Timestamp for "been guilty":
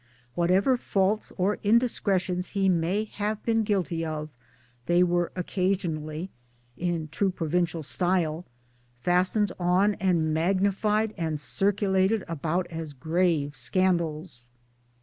3.45-4.03